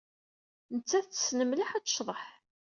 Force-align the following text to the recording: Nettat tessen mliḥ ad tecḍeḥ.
Nettat 0.75 1.05
tessen 1.09 1.39
mliḥ 1.45 1.69
ad 1.73 1.83
tecḍeḥ. 1.85 2.23